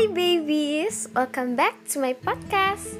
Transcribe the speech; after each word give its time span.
Hi 0.00 0.06
babies, 0.06 1.08
welcome 1.14 1.56
back 1.56 1.84
to 1.92 2.00
my 2.00 2.14
podcast 2.14 2.96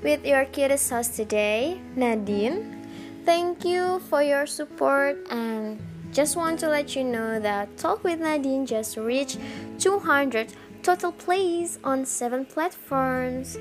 with 0.00 0.24
your 0.24 0.44
cutest 0.44 0.88
host 0.90 1.16
today, 1.16 1.80
Nadine. 1.96 2.86
Thank 3.24 3.64
you 3.64 3.98
for 4.06 4.22
your 4.22 4.46
support 4.46 5.18
and 5.28 5.82
just 6.12 6.36
want 6.36 6.60
to 6.60 6.68
let 6.68 6.94
you 6.94 7.02
know 7.02 7.40
that 7.40 7.76
Talk 7.76 8.04
with 8.04 8.20
Nadine 8.20 8.64
just 8.64 8.96
reached 8.96 9.40
200 9.80 10.54
total 10.84 11.10
plays 11.10 11.80
on 11.82 12.06
7 12.06 12.46
platforms. 12.46 13.58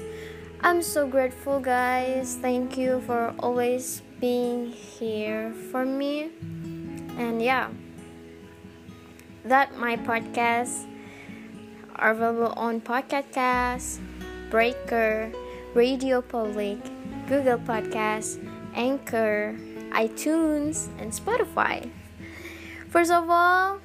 I'm 0.62 0.84
so 0.84 1.08
grateful 1.08 1.60
guys. 1.60 2.38
Thank 2.40 2.78
you 2.78 3.02
for 3.08 3.34
always 3.40 4.04
being 4.22 4.70
here 4.70 5.56
for 5.72 5.86
me. 5.86 6.30
And 7.18 7.42
yeah, 7.42 7.72
that 9.44 9.76
my 9.76 9.98
podcast 9.98 10.86
are 12.00 12.12
available 12.12 12.54
on 12.58 12.82
Pocket 12.82 13.26
Cast, 13.32 14.02
Breaker, 14.50 15.32
Radio 15.74 16.22
Public, 16.22 16.80
Google 17.28 17.60
Podcasts, 17.60 18.40
Anchor, 18.76 19.56
iTunes, 19.92 20.88
and 21.00 21.12
Spotify. 21.12 21.90
First 22.90 23.12
of 23.12 23.30
all, 23.30 23.80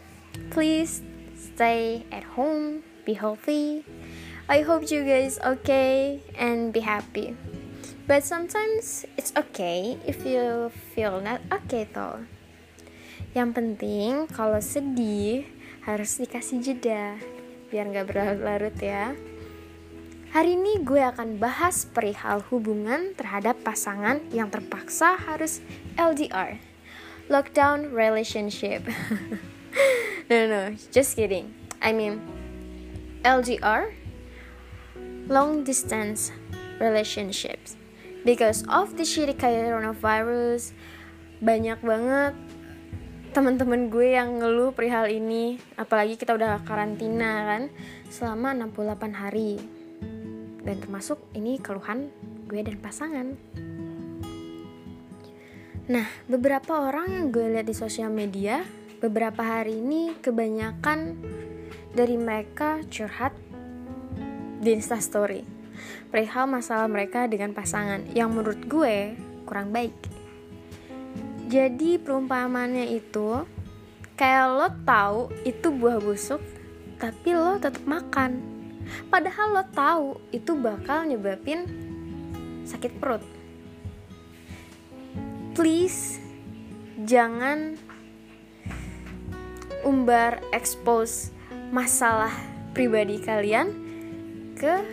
please 0.50 1.02
stay 1.34 2.06
at 2.12 2.22
home, 2.38 2.82
be 3.04 3.14
healthy. 3.14 3.84
I 4.50 4.62
hope 4.62 4.90
you 4.90 5.06
guys 5.06 5.38
okay 5.42 6.22
and 6.34 6.72
be 6.72 6.80
happy. 6.80 7.36
But 8.10 8.26
sometimes 8.26 9.06
it's 9.16 9.32
okay 9.36 9.98
if 10.06 10.26
you 10.26 10.74
feel 10.94 11.22
not 11.22 11.42
okay 11.62 11.86
though. 11.86 12.26
Yang 13.30 13.50
penting 13.54 14.10
kalau 14.26 14.58
sedih 14.58 15.46
harus 15.86 16.18
dikasih 16.18 16.58
jeda 16.58 17.14
biar 17.70 17.86
nggak 17.86 18.06
berlarut-larut 18.10 18.76
ya. 18.82 19.14
Hari 20.30 20.58
ini 20.58 20.82
gue 20.82 21.02
akan 21.02 21.38
bahas 21.42 21.86
perihal 21.86 22.42
hubungan 22.50 23.14
terhadap 23.18 23.58
pasangan 23.62 24.22
yang 24.30 24.50
terpaksa 24.50 25.18
harus 25.18 25.58
LDR, 25.98 26.58
lockdown 27.30 27.90
relationship. 27.90 28.86
no 30.30 30.46
no, 30.46 30.74
just 30.90 31.14
kidding. 31.14 31.50
I 31.82 31.94
mean 31.94 32.22
LDR, 33.22 33.94
long 35.26 35.62
distance 35.62 36.34
relationships. 36.82 37.78
Because 38.22 38.66
of 38.70 38.94
the 38.98 39.06
shitty 39.06 39.34
coronavirus, 39.38 40.76
banyak 41.40 41.78
banget 41.80 42.34
teman-teman 43.30 43.86
gue 43.94 44.18
yang 44.18 44.42
ngeluh 44.42 44.74
perihal 44.74 45.06
ini 45.06 45.54
apalagi 45.78 46.18
kita 46.18 46.34
udah 46.34 46.66
karantina 46.66 47.46
kan? 47.46 47.62
Selama 48.10 48.50
68 48.66 49.14
hari. 49.14 49.54
Dan 50.66 50.76
termasuk 50.82 51.22
ini 51.38 51.62
keluhan 51.62 52.10
gue 52.50 52.60
dan 52.66 52.76
pasangan. 52.82 53.38
Nah 55.86 56.06
beberapa 56.26 56.90
orang 56.90 57.14
yang 57.14 57.26
gue 57.30 57.46
lihat 57.54 57.70
di 57.70 57.74
sosial 57.74 58.10
media 58.10 58.66
beberapa 58.98 59.46
hari 59.46 59.78
ini 59.78 60.18
kebanyakan 60.18 61.14
dari 61.94 62.18
mereka 62.18 62.82
curhat 62.90 63.34
di 64.58 64.74
instastory. 64.74 65.46
Perihal 66.10 66.50
masalah 66.50 66.90
mereka 66.90 67.30
dengan 67.30 67.54
pasangan 67.54 68.10
yang 68.10 68.34
menurut 68.34 68.58
gue 68.66 69.14
kurang 69.46 69.70
baik 69.70 70.19
jadi 71.50 71.98
perumpamannya 71.98 72.94
itu 72.94 73.42
kayak 74.14 74.46
lo 74.54 74.68
tahu 74.86 75.34
itu 75.42 75.66
buah 75.74 75.98
busuk, 75.98 76.38
tapi 77.02 77.34
lo 77.34 77.58
tetap 77.58 77.82
makan. 77.90 78.38
Padahal 79.10 79.58
lo 79.58 79.64
tahu 79.74 80.06
itu 80.30 80.54
bakal 80.54 81.10
nyebabin 81.10 81.66
sakit 82.62 83.02
perut. 83.02 83.26
Please 85.58 86.22
jangan 87.02 87.74
umbar 89.82 90.38
expose 90.54 91.34
masalah 91.74 92.30
pribadi 92.70 93.18
kalian 93.18 93.74
ke 94.54 94.86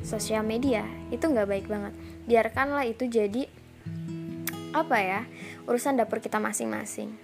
sosial 0.00 0.46
media 0.46 0.86
itu 1.12 1.24
nggak 1.26 1.48
baik 1.48 1.66
banget 1.66 1.92
biarkanlah 2.24 2.86
itu 2.86 3.10
jadi 3.10 3.50
apa 4.74 4.98
ya 4.98 5.20
urusan 5.70 5.94
dapur 5.94 6.18
kita 6.18 6.42
masing-masing. 6.42 7.14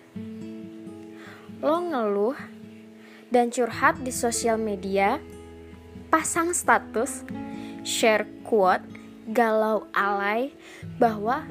Lo 1.59 1.83
ngeluh 1.83 2.39
dan 3.35 3.51
curhat 3.51 3.99
di 4.01 4.15
sosial 4.15 4.55
media 4.55 5.19
pasang 6.15 6.55
status 6.55 7.27
share 7.83 8.25
quote 8.47 8.87
galau 9.31 9.91
alay 9.91 10.55
bahwa 10.97 11.43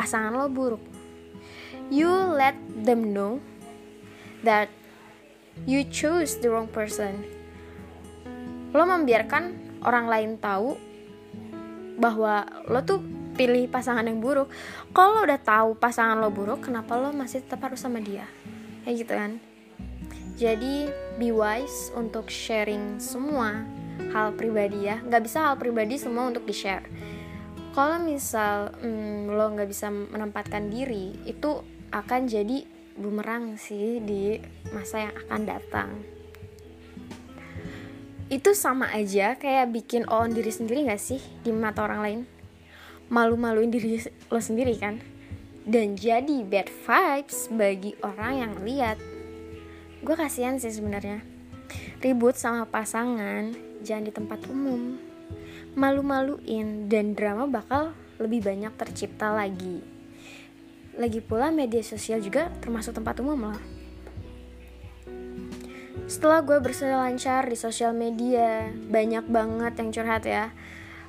pasangan 0.00 0.32
lo 0.32 0.48
buruk. 0.48 0.82
You 1.92 2.08
let 2.32 2.56
them 2.72 3.12
know 3.12 3.44
that 4.48 4.72
you 5.68 5.84
choose 5.84 6.40
the 6.40 6.48
wrong 6.48 6.72
person. 6.72 7.20
Lo 8.72 8.88
membiarkan 8.88 9.76
orang 9.84 10.08
lain 10.08 10.30
tahu 10.40 10.80
bahwa 12.00 12.48
lo 12.64 12.80
tuh 12.80 13.21
pilih 13.34 13.68
pasangan 13.68 14.04
yang 14.04 14.20
buruk 14.20 14.52
kalau 14.92 15.24
udah 15.24 15.40
tahu 15.40 15.74
pasangan 15.76 16.20
lo 16.20 16.28
buruk 16.28 16.68
kenapa 16.68 16.96
lo 17.00 17.10
masih 17.10 17.44
tetap 17.44 17.64
harus 17.64 17.80
sama 17.80 17.98
dia? 17.98 18.28
Kayak 18.84 18.96
gitu 19.04 19.12
kan? 19.16 19.32
Jadi 20.36 20.90
be 21.20 21.30
wise 21.30 21.92
untuk 21.94 22.28
sharing 22.32 22.98
semua 23.00 23.64
hal 24.12 24.32
pribadi 24.36 24.88
ya. 24.88 25.00
Nggak 25.00 25.22
bisa 25.24 25.38
hal 25.50 25.56
pribadi 25.60 26.00
semua 26.00 26.28
untuk 26.28 26.44
di 26.44 26.54
share 26.56 26.84
kalau 27.72 27.96
misal 28.04 28.68
hmm, 28.84 29.32
lo 29.32 29.48
nggak 29.48 29.68
bisa 29.68 29.88
menempatkan 29.88 30.68
diri 30.68 31.16
itu 31.24 31.64
akan 31.88 32.28
jadi 32.28 32.68
bumerang 33.00 33.56
sih 33.56 33.96
di 34.04 34.36
masa 34.76 35.08
yang 35.08 35.14
akan 35.24 35.42
datang. 35.48 35.90
Itu 38.28 38.52
sama 38.52 38.92
aja 38.92 39.36
kayak 39.40 39.72
bikin 39.72 40.04
on 40.08 40.32
diri 40.32 40.48
sendiri 40.48 40.88
gak 40.88 41.00
sih 41.00 41.20
di 41.44 41.52
mata 41.52 41.84
orang 41.84 42.00
lain 42.00 42.20
malu-maluin 43.12 43.68
diri 43.68 44.00
lo 44.32 44.40
sendiri 44.40 44.72
kan? 44.80 44.96
Dan 45.68 46.00
jadi 46.00 46.40
bad 46.48 46.72
vibes 46.72 47.52
bagi 47.52 47.92
orang 48.00 48.32
yang 48.40 48.52
lihat. 48.64 48.96
Gue 50.00 50.16
kasihan 50.16 50.56
sih 50.56 50.72
sebenarnya. 50.72 51.20
Ribut 52.00 52.34
sama 52.40 52.64
pasangan 52.64 53.52
jangan 53.84 54.08
di 54.08 54.12
tempat 54.16 54.48
umum. 54.48 54.96
Malu-maluin 55.76 56.88
dan 56.88 57.12
drama 57.12 57.44
bakal 57.44 57.92
lebih 58.16 58.48
banyak 58.48 58.72
tercipta 58.80 59.28
lagi. 59.28 59.84
Lagi 60.96 61.20
pula 61.20 61.52
media 61.52 61.84
sosial 61.84 62.24
juga 62.24 62.48
termasuk 62.64 62.96
tempat 62.96 63.20
umum 63.20 63.52
loh 63.52 63.60
setelah 66.12 66.44
gue 66.44 66.60
berselancar 66.60 67.48
di 67.48 67.56
sosial 67.56 67.96
media 67.96 68.68
banyak 68.68 69.24
banget 69.32 69.72
yang 69.80 69.90
curhat 69.96 70.24
ya 70.28 70.52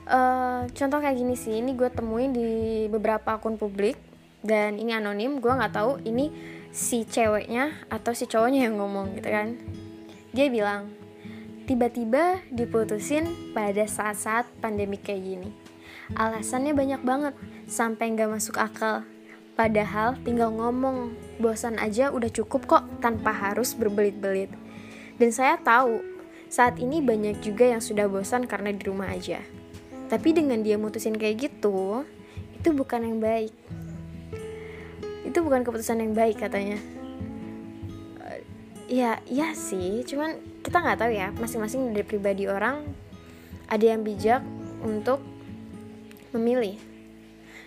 uh, 0.08 0.68
contoh 0.72 1.00
kayak 1.00 1.18
gini 1.19 1.36
sih 1.36 1.59
ini 1.59 1.75
gue 1.75 1.90
temuin 1.91 2.31
di 2.31 2.50
beberapa 2.91 3.38
akun 3.38 3.56
publik 3.56 3.96
dan 4.44 4.75
ini 4.75 4.91
anonim 4.91 5.40
gue 5.40 5.52
nggak 5.52 5.74
tahu 5.75 6.03
ini 6.03 6.31
si 6.74 7.08
ceweknya 7.08 7.88
atau 7.88 8.12
si 8.12 8.28
cowoknya 8.28 8.68
yang 8.68 8.75
ngomong 8.81 9.16
gitu 9.19 9.30
kan. 9.30 9.56
Dia 10.34 10.50
bilang 10.50 10.91
tiba-tiba 11.64 12.44
diputusin 12.52 13.53
pada 13.56 13.88
saat-saat 13.88 14.50
pandemi 14.59 15.00
kayak 15.00 15.24
gini. 15.24 15.50
Alasannya 16.20 16.75
banyak 16.75 17.02
banget 17.06 17.34
sampai 17.70 18.12
nggak 18.12 18.31
masuk 18.34 18.59
akal. 18.59 19.08
Padahal 19.53 20.18
tinggal 20.25 20.50
ngomong 20.50 21.14
bosan 21.38 21.78
aja 21.78 22.09
udah 22.09 22.28
cukup 22.34 22.66
kok 22.66 22.84
tanpa 23.00 23.30
harus 23.30 23.78
berbelit-belit. 23.78 24.49
Dan 25.22 25.29
saya 25.29 25.61
tahu 25.61 26.02
saat 26.49 26.82
ini 26.82 27.06
banyak 27.06 27.38
juga 27.46 27.70
yang 27.70 27.79
sudah 27.79 28.09
bosan 28.09 28.49
karena 28.49 28.73
di 28.73 28.82
rumah 28.82 29.14
aja 29.14 29.46
tapi 30.13 30.29
dengan 30.29 30.61
dia 30.61 30.77
mutusin 30.77 31.17
kayak 31.17 31.49
gitu 31.49 32.05
itu 32.53 32.69
bukan 32.69 33.01
yang 33.01 33.17
baik. 33.17 33.49
Itu 35.25 35.41
bukan 35.41 35.65
keputusan 35.65 36.05
yang 36.05 36.13
baik 36.13 36.37
katanya. 36.37 36.77
Uh, 38.21 38.37
ya 38.85 39.17
ya 39.25 39.57
sih. 39.57 40.05
Cuman 40.05 40.37
kita 40.61 40.85
nggak 40.85 41.01
tahu 41.01 41.11
ya 41.17 41.33
masing-masing 41.33 41.97
dari 41.97 42.05
pribadi 42.05 42.45
orang 42.45 42.85
ada 43.65 43.81
yang 43.81 44.05
bijak 44.05 44.45
untuk 44.85 45.17
memilih. 46.29 46.77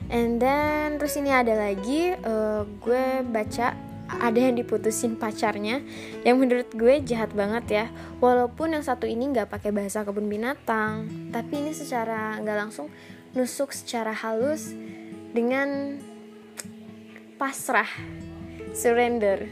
And 0.07 0.39
then 0.39 1.03
terus 1.03 1.19
ini 1.19 1.35
ada 1.35 1.59
lagi 1.59 2.15
uh, 2.15 2.63
gue 2.63 3.27
baca 3.27 3.75
ada 4.07 4.39
yang 4.39 4.55
diputusin 4.55 5.19
pacarnya 5.19 5.83
yang 6.23 6.39
menurut 6.39 6.71
gue 6.73 7.03
jahat 7.03 7.35
banget 7.35 7.65
ya. 7.69 7.87
Walaupun 8.23 8.79
yang 8.79 8.85
satu 8.87 9.05
ini 9.05 9.31
nggak 9.35 9.51
pakai 9.51 9.75
bahasa 9.75 10.07
kebun 10.07 10.31
binatang 10.31 11.11
tapi 11.35 11.59
ini 11.61 11.75
secara 11.75 12.39
nggak 12.39 12.59
langsung 12.59 12.87
nusuk 13.35 13.75
secara 13.75 14.15
halus 14.15 14.73
dengan 15.35 16.01
pasrah 17.37 17.91
surrender 18.73 19.45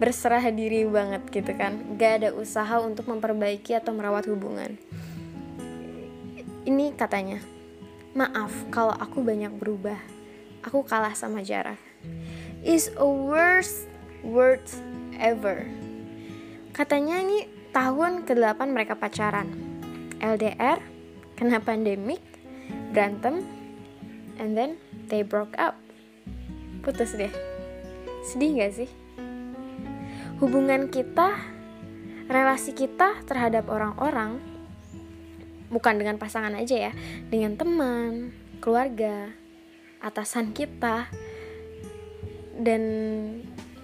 berserah 0.00 0.40
diri 0.48 0.88
banget 0.88 1.28
gitu 1.28 1.52
kan. 1.52 1.76
Gak 2.00 2.24
ada 2.24 2.28
usaha 2.32 2.80
untuk 2.80 3.04
memperbaiki 3.04 3.76
atau 3.76 3.92
merawat 3.92 4.24
hubungan. 4.32 4.80
Ini 6.64 6.96
katanya 6.96 7.44
maaf 8.16 8.52
kalau 8.72 8.96
aku 8.96 9.20
banyak 9.20 9.52
berubah. 9.60 10.00
Aku 10.64 10.84
kalah 10.84 11.12
sama 11.12 11.44
jarak 11.44 11.89
is 12.60 12.92
a 13.00 13.06
worst 13.08 13.88
word 14.20 14.60
ever. 15.16 15.64
Katanya 16.76 17.20
ini 17.20 17.48
tahun 17.72 18.28
ke-8 18.28 18.60
mereka 18.68 18.96
pacaran. 18.96 19.48
LDR 20.20 20.80
kena 21.36 21.64
pandemik 21.64 22.20
berantem 22.92 23.40
and 24.36 24.52
then 24.52 24.76
they 25.08 25.24
broke 25.24 25.56
up. 25.56 25.76
Putus 26.84 27.16
deh. 27.16 27.32
Sedih 28.24 28.60
gak 28.60 28.76
sih? 28.76 28.90
Hubungan 30.40 30.88
kita 30.92 31.36
relasi 32.28 32.76
kita 32.76 33.24
terhadap 33.24 33.68
orang-orang 33.68 34.40
bukan 35.70 35.98
dengan 36.02 36.18
pasangan 36.18 36.54
aja 36.58 36.90
ya 36.90 36.92
dengan 37.30 37.54
teman 37.54 38.34
keluarga 38.58 39.30
atasan 40.02 40.50
kita 40.50 41.06
dan 42.60 42.82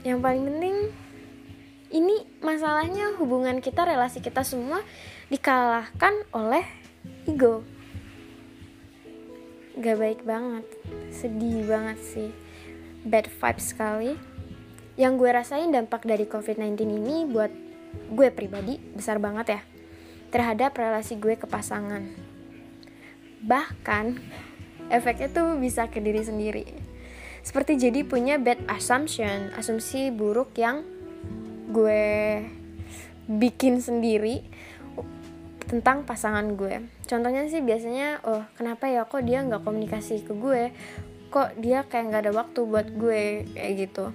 yang 0.05 0.21
paling 0.21 0.45
penting 0.45 0.93
ini 1.89 2.29
masalahnya 2.45 3.17
hubungan 3.17 3.65
kita 3.65 3.89
relasi 3.89 4.21
kita 4.21 4.45
semua 4.45 4.85
dikalahkan 5.33 6.13
oleh 6.37 6.63
ego. 7.25 7.65
Gak 9.81 9.97
baik 9.97 10.21
banget 10.29 10.67
sedih 11.09 11.65
banget 11.65 11.99
sih. 12.05 12.31
Bad 13.07 13.33
vibes 13.33 13.73
sekali. 13.73 14.13
Yang 14.97 15.13
gue 15.21 15.31
rasain 15.33 15.73
dampak 15.73 16.05
dari 16.05 16.25
covid-19 16.29 16.77
ini 16.85 17.25
buat 17.29 17.53
gue 18.13 18.29
pribadi 18.33 18.77
besar 18.93 19.17
banget 19.21 19.57
ya 19.57 19.61
terhadap 20.33 20.77
relasi 20.77 21.17
gue 21.17 21.37
ke 21.37 21.49
pasangan. 21.49 22.03
Bahkan 23.41 24.21
efeknya 24.93 25.29
tuh 25.33 25.57
bisa 25.61 25.89
ke 25.89 26.01
diri 26.01 26.25
sendiri 26.25 26.86
seperti 27.47 27.79
jadi 27.79 28.03
punya 28.03 28.43
bad 28.43 28.59
assumption 28.67 29.55
asumsi 29.55 30.11
buruk 30.11 30.51
yang 30.59 30.83
gue 31.71 32.43
bikin 33.31 33.79
sendiri 33.79 34.43
tentang 35.71 36.03
pasangan 36.03 36.59
gue. 36.59 36.91
Contohnya 37.07 37.47
sih 37.47 37.63
biasanya 37.63 38.19
oh 38.27 38.43
kenapa 38.59 38.91
ya 38.91 39.07
kok 39.07 39.23
dia 39.23 39.47
nggak 39.47 39.63
komunikasi 39.63 40.27
ke 40.27 40.35
gue? 40.35 40.75
Kok 41.31 41.63
dia 41.63 41.87
kayak 41.87 42.05
nggak 42.11 42.23
ada 42.27 42.33
waktu 42.35 42.61
buat 42.67 42.89
gue? 42.99 43.47
Kayak 43.55 43.73
gitu. 43.79 44.11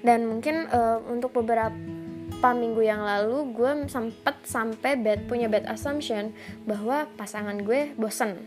Dan 0.00 0.24
mungkin 0.28 0.64
uh, 0.72 1.04
untuk 1.04 1.36
beberapa 1.36 2.48
minggu 2.56 2.80
yang 2.80 3.04
lalu 3.04 3.52
gue 3.52 3.92
sempet 3.92 4.40
sampai 4.48 4.96
bad 4.96 5.28
punya 5.28 5.52
bad 5.52 5.68
assumption 5.68 6.32
bahwa 6.64 7.04
pasangan 7.20 7.60
gue 7.60 7.92
bosen. 8.00 8.40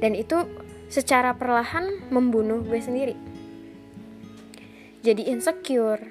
Dan 0.00 0.16
itu 0.16 0.48
secara 0.90 1.32
perlahan 1.38 2.10
membunuh 2.10 2.60
gue 2.66 2.82
sendiri. 2.82 3.14
Jadi 5.00 5.30
insecure 5.30 6.02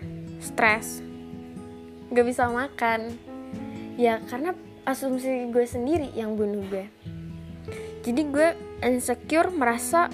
stres 0.42 1.04
gak 2.10 2.26
bisa 2.26 2.50
makan. 2.50 3.14
Ya 4.00 4.24
karena 4.26 4.56
asumsi 4.88 5.52
gue 5.52 5.66
sendiri 5.68 6.10
yang 6.16 6.34
bunuh 6.40 6.64
gue. 6.72 6.88
Jadi 8.02 8.22
gue 8.32 8.50
insecure 8.82 9.52
merasa 9.54 10.08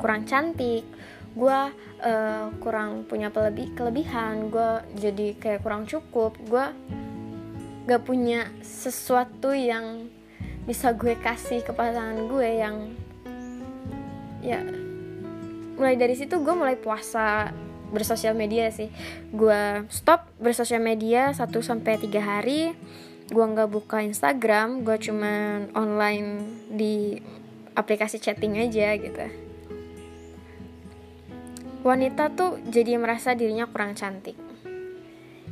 kurang 0.00 0.24
cantik. 0.24 0.82
Gue 1.36 1.70
uh, 2.00 2.48
kurang 2.58 3.04
punya 3.04 3.28
pelebih 3.28 3.76
kelebihan. 3.76 4.48
Gue 4.48 4.82
jadi 4.96 5.36
kayak 5.36 5.60
kurang 5.62 5.84
cukup. 5.84 6.34
Gue 6.48 6.66
gak 7.86 8.02
punya 8.02 8.50
sesuatu 8.64 9.54
yang 9.54 10.10
bisa 10.66 10.90
gue 10.90 11.14
kasih 11.22 11.62
ke 11.62 11.70
pasangan 11.70 12.26
gue 12.26 12.48
yang 12.58 12.90
ya 14.46 14.62
mulai 15.76 15.98
dari 15.98 16.14
situ 16.16 16.40
gue 16.40 16.54
mulai 16.56 16.78
puasa 16.78 17.52
bersosial 17.90 18.34
media 18.34 18.70
sih. 18.72 18.90
Gue 19.30 19.86
stop 19.92 20.26
bersosial 20.40 20.82
media 20.82 21.30
1 21.30 21.46
sampai 21.62 22.00
tiga 22.00 22.22
hari. 22.22 22.74
Gue 23.30 23.42
nggak 23.42 23.70
buka 23.70 24.02
Instagram 24.02 24.86
gue 24.86 24.96
cuman 24.98 25.74
online 25.74 26.28
di 26.70 27.18
aplikasi 27.74 28.22
chatting 28.22 28.58
aja 28.58 28.94
gitu. 28.96 29.26
Wanita 31.86 32.34
tuh 32.34 32.58
jadi 32.66 32.98
merasa 32.98 33.34
dirinya 33.38 33.70
kurang 33.70 33.94
cantik. 33.94 34.34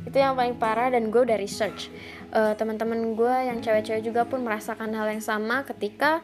Itu 0.05 0.17
yang 0.21 0.35
paling 0.35 0.59
parah 0.59 0.91
dan 0.91 1.07
gue 1.09 1.21
udah 1.23 1.39
research. 1.39 1.87
Uh, 2.35 2.51
teman-teman 2.59 3.15
gue 3.15 3.35
yang 3.47 3.63
cewek-cewek 3.63 4.03
juga 4.03 4.27
pun 4.27 4.43
merasakan 4.43 4.91
hal 4.91 5.07
yang 5.07 5.23
sama 5.23 5.63
ketika 5.63 6.19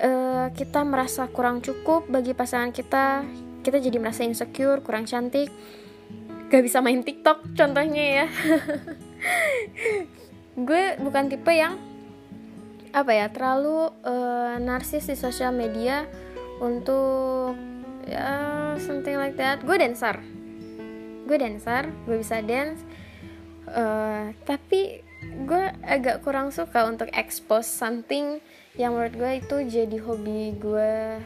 uh, 0.00 0.46
kita 0.56 0.82
merasa 0.82 1.28
kurang 1.28 1.60
cukup 1.60 2.08
bagi 2.08 2.32
pasangan 2.32 2.72
kita. 2.72 3.24
Kita 3.60 3.76
jadi 3.76 4.00
merasa 4.00 4.24
insecure 4.24 4.80
kurang 4.80 5.04
cantik. 5.04 5.52
Gak 6.50 6.62
bisa 6.64 6.82
main 6.82 7.04
TikTok 7.04 7.54
contohnya 7.54 8.24
ya. 8.24 8.26
Gue 10.66 10.98
bukan 10.98 11.30
tipe 11.30 11.52
yang 11.54 11.78
apa 12.90 13.14
ya 13.14 13.30
terlalu 13.30 13.94
uh, 14.02 14.58
narsis 14.58 15.06
di 15.06 15.14
sosial 15.14 15.54
media 15.54 16.10
untuk 16.58 17.54
ya 18.08 18.74
something 18.82 19.14
like 19.14 19.38
that. 19.38 19.62
Gue 19.62 19.78
dancer. 19.78 20.18
Gue 21.28 21.36
dancer 21.38 21.86
gue 22.08 22.16
bisa 22.18 22.42
dance. 22.42 22.82
Uh, 23.70 24.34
tapi 24.42 25.06
gue 25.46 25.64
agak 25.86 26.26
kurang 26.26 26.50
suka 26.50 26.88
untuk 26.88 27.06
expose 27.14 27.70
something 27.70 28.42
yang 28.80 28.96
menurut 28.96 29.12
gue 29.12 29.32
itu 29.44 29.56
jadi 29.68 29.96
hobi 30.00 30.56
gue 30.56 31.20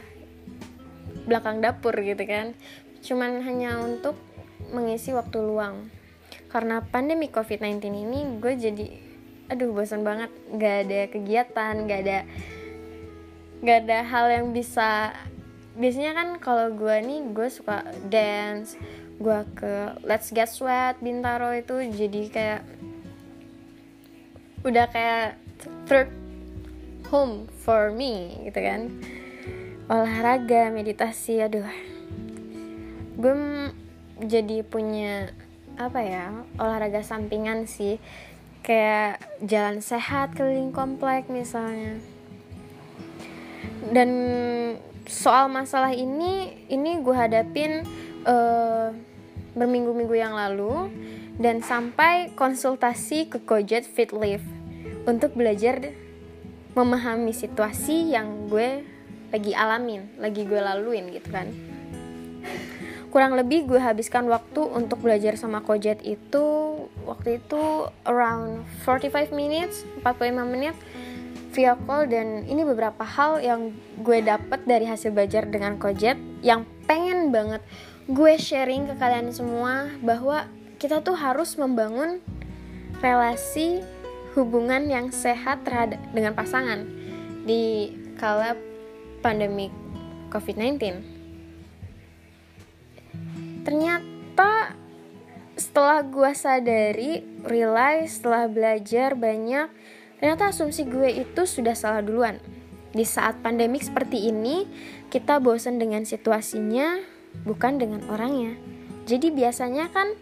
belakang 1.30 1.62
dapur 1.62 1.94
gitu 2.02 2.26
kan. 2.26 2.50
Cuman 2.98 3.46
hanya 3.46 3.78
untuk 3.78 4.18
mengisi 4.74 5.14
waktu 5.14 5.38
luang. 5.38 5.86
Karena 6.50 6.82
pandemi 6.82 7.30
covid-19 7.30 7.78
ini 7.94 8.20
gue 8.42 8.52
jadi 8.58 8.86
aduh 9.54 9.70
bosan 9.70 10.02
banget. 10.02 10.34
Nggak 10.50 10.76
ada 10.82 11.00
kegiatan 11.14 11.74
nggak 11.86 12.00
ada 12.02 12.18
nggak 13.62 13.78
ada 13.86 13.98
hal 14.02 14.26
yang 14.34 14.46
bisa 14.50 15.14
biasanya 15.78 16.12
kan 16.14 16.28
kalau 16.42 16.74
gue 16.74 16.96
nih 17.06 17.22
gue 17.30 17.48
suka 17.50 17.86
dance 18.10 18.74
gue 19.18 19.40
ke 19.54 19.72
Let's 20.02 20.34
Get 20.34 20.50
Sweat 20.50 20.98
Bintaro 20.98 21.54
itu 21.54 21.86
jadi 21.94 22.22
kayak 22.30 22.62
udah 24.66 24.86
kayak 24.90 25.38
third 25.86 26.23
home 27.14 27.46
for 27.62 27.94
me 27.94 28.42
gitu 28.42 28.58
kan. 28.58 28.90
Olahraga 29.86 30.74
meditasi 30.74 31.38
aduh. 31.38 31.70
Gue 33.14 33.70
jadi 34.18 34.66
punya 34.66 35.30
apa 35.78 36.02
ya 36.02 36.42
olahraga 36.58 37.06
sampingan 37.06 37.70
sih. 37.70 38.02
Kayak 38.66 39.22
jalan 39.46 39.78
sehat 39.78 40.34
keliling 40.34 40.74
komplek 40.74 41.30
misalnya. 41.30 42.02
Dan 43.94 44.10
soal 45.06 45.46
masalah 45.46 45.94
ini 45.94 46.66
ini 46.66 46.98
gue 46.98 47.14
hadapin 47.14 47.86
uh, 48.26 48.90
berminggu-minggu 49.54 50.16
yang 50.18 50.34
lalu 50.34 50.90
dan 51.38 51.62
sampai 51.62 52.34
konsultasi 52.34 53.30
ke 53.30 53.38
Gojek 53.38 53.86
Fit 53.86 54.10
Live 54.10 54.42
untuk 55.06 55.36
belajar 55.38 55.94
memahami 56.74 57.30
situasi 57.30 58.12
yang 58.12 58.50
gue 58.50 58.82
lagi 59.30 59.50
alamin, 59.54 60.14
lagi 60.18 60.46
gue 60.46 60.60
laluin 60.60 61.10
gitu 61.10 61.30
kan. 61.30 61.50
Kurang 63.10 63.38
lebih 63.38 63.70
gue 63.70 63.78
habiskan 63.78 64.26
waktu 64.26 64.58
untuk 64.58 65.02
belajar 65.02 65.38
sama 65.38 65.62
Kojet 65.62 66.02
itu 66.02 66.74
waktu 67.06 67.38
itu 67.38 67.86
around 68.02 68.66
45 68.82 69.30
minutes 69.30 69.86
45 70.02 70.50
menit 70.50 70.74
via 71.54 71.78
call 71.78 72.10
dan 72.10 72.42
ini 72.50 72.66
beberapa 72.66 73.06
hal 73.06 73.38
yang 73.38 73.70
gue 74.02 74.18
dapet 74.18 74.66
dari 74.66 74.90
hasil 74.90 75.14
belajar 75.14 75.46
dengan 75.46 75.78
Kojet 75.78 76.18
yang 76.42 76.66
pengen 76.90 77.30
banget 77.30 77.62
gue 78.10 78.34
sharing 78.34 78.90
ke 78.90 78.94
kalian 78.98 79.30
semua 79.30 79.86
bahwa 80.02 80.50
kita 80.82 81.00
tuh 81.00 81.14
harus 81.14 81.54
membangun 81.54 82.18
relasi 82.98 83.80
hubungan 84.34 84.90
yang 84.90 85.14
sehat 85.14 85.62
terhadap 85.62 86.02
dengan 86.10 86.34
pasangan 86.34 86.86
di 87.46 87.94
kala 88.18 88.58
pandemi 89.22 89.70
COVID-19 90.30 90.78
ternyata 93.64 94.76
setelah 95.54 96.02
gue 96.02 96.30
sadari 96.34 97.12
realize 97.46 98.18
setelah 98.18 98.50
belajar 98.50 99.14
banyak 99.14 99.70
ternyata 100.18 100.50
asumsi 100.50 100.86
gue 100.86 101.20
itu 101.20 101.42
sudah 101.44 101.76
salah 101.76 102.02
duluan. 102.02 102.38
Di 102.94 103.02
saat 103.02 103.42
pandemik 103.42 103.82
seperti 103.82 104.30
ini 104.30 104.64
kita 105.10 105.42
bosan 105.42 105.82
dengan 105.82 106.06
situasinya 106.06 107.02
bukan 107.42 107.76
dengan 107.82 108.06
orangnya. 108.06 108.54
Jadi 109.04 109.34
biasanya 109.34 109.90
kan 109.90 110.14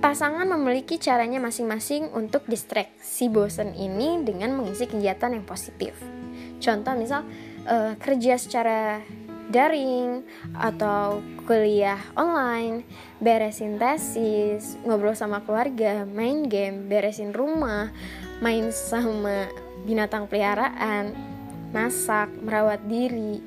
Pasangan 0.00 0.48
memiliki 0.48 0.96
caranya 0.96 1.36
masing-masing 1.44 2.08
untuk 2.16 2.48
distraksi 2.48 3.28
bosan 3.28 3.76
ini 3.76 4.24
dengan 4.24 4.56
mengisi 4.56 4.88
kegiatan 4.88 5.28
yang 5.28 5.44
positif. 5.44 5.92
Contoh 6.56 6.96
misal 6.96 7.28
uh, 7.68 7.92
kerja 8.00 8.40
secara 8.40 9.04
daring 9.52 10.24
atau 10.56 11.20
kuliah 11.44 12.00
online, 12.16 12.88
beresin 13.20 13.76
tesis, 13.76 14.80
ngobrol 14.88 15.12
sama 15.12 15.44
keluarga, 15.44 16.08
main 16.08 16.48
game, 16.48 16.88
beresin 16.88 17.36
rumah, 17.36 17.92
main 18.40 18.72
sama 18.72 19.52
binatang 19.84 20.24
peliharaan, 20.32 21.12
masak, 21.76 22.32
merawat 22.40 22.80
diri, 22.88 23.44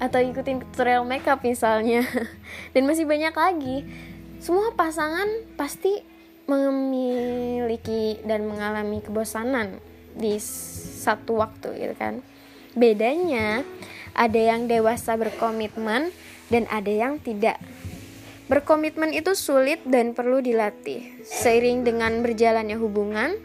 atau 0.00 0.24
ikutin 0.24 0.64
tutorial 0.72 1.04
makeup 1.04 1.44
misalnya. 1.44 2.00
Dan 2.72 2.88
masih 2.88 3.04
banyak 3.04 3.36
lagi 3.36 3.84
semua 4.44 4.76
pasangan 4.76 5.24
pasti 5.56 6.04
memiliki 6.44 8.20
dan 8.28 8.44
mengalami 8.44 9.00
kebosanan 9.00 9.80
di 10.12 10.36
satu 10.36 11.40
waktu 11.40 11.72
gitu 11.80 11.96
kan. 11.96 12.20
Bedanya 12.76 13.64
ada 14.12 14.36
yang 14.36 14.68
dewasa 14.68 15.16
berkomitmen 15.16 16.12
dan 16.52 16.68
ada 16.68 16.92
yang 16.92 17.16
tidak. 17.24 17.56
Berkomitmen 18.52 19.16
itu 19.16 19.32
sulit 19.32 19.80
dan 19.88 20.12
perlu 20.12 20.44
dilatih 20.44 21.24
seiring 21.24 21.88
dengan 21.88 22.20
berjalannya 22.20 22.76
hubungan 22.76 23.40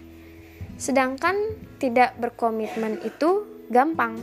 sedangkan 0.75 1.55
tidak 1.79 2.11
berkomitmen 2.19 2.99
itu 3.07 3.47
gampang. 3.71 4.19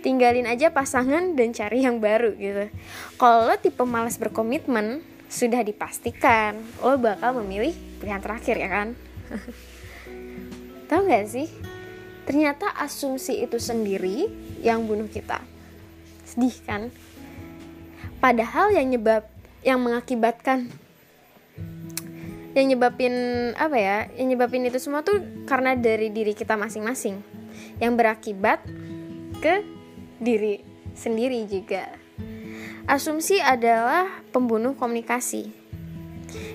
Tinggalin 0.00 0.48
aja 0.48 0.72
pasangan 0.72 1.36
dan 1.36 1.52
cari 1.52 1.84
yang 1.84 2.00
baru 2.00 2.32
gitu. 2.32 2.72
Kalau 3.20 3.52
tipe 3.60 3.84
malas 3.84 4.16
berkomitmen 4.16 5.12
sudah 5.34 5.66
dipastikan 5.66 6.62
lo 6.78 6.94
bakal 6.94 7.42
memilih 7.42 7.74
pilihan 7.98 8.22
terakhir 8.22 8.54
ya 8.54 8.70
kan? 8.70 8.88
Tahu 10.88 11.10
gak 11.10 11.26
sih? 11.26 11.50
Ternyata 12.22 12.70
asumsi 12.78 13.42
itu 13.42 13.58
sendiri 13.58 14.30
yang 14.62 14.86
bunuh 14.86 15.10
kita. 15.10 15.42
Sedih 16.22 16.54
kan? 16.62 16.94
Padahal 18.22 18.70
yang 18.78 18.94
nyebab 18.94 19.26
yang 19.66 19.82
mengakibatkan 19.82 20.70
yang 22.54 22.70
nyebabin 22.70 23.14
apa 23.58 23.74
ya 23.74 23.96
yang 24.14 24.30
nyebabin 24.30 24.70
itu 24.70 24.78
semua 24.78 25.02
tuh 25.02 25.18
karena 25.50 25.74
dari 25.74 26.14
diri 26.14 26.30
kita 26.30 26.54
masing-masing. 26.54 27.18
Yang 27.82 27.92
berakibat 27.98 28.62
ke 29.42 29.66
diri 30.22 30.62
sendiri 30.94 31.42
juga 31.50 32.03
Asumsi 32.84 33.40
adalah 33.40 34.20
pembunuh 34.28 34.76
komunikasi. 34.76 35.48